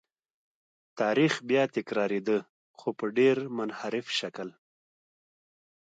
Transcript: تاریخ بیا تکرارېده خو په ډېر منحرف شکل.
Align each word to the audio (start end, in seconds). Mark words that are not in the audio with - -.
تاریخ 0.99 1.33
بیا 1.49 1.63
تکرارېده 1.75 2.37
خو 2.77 2.89
په 2.99 3.05
ډېر 3.17 3.37
منحرف 3.57 4.07
شکل. 4.19 4.49